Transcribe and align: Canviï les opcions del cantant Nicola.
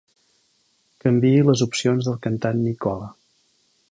Canviï 1.05 1.43
les 1.49 1.63
opcions 1.67 2.09
del 2.09 2.19
cantant 2.25 2.65
Nicola. 2.69 3.13